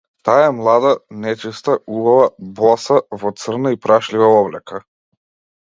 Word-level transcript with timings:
Таа 0.27 0.45
е 0.45 0.53
млада, 0.59 0.93
нечиста 1.25 1.75
убава, 1.97 2.25
боса, 2.63 2.99
во 3.25 3.35
црна 3.45 3.77
и 3.79 3.81
прашлива 3.87 4.33
облека. 4.43 4.85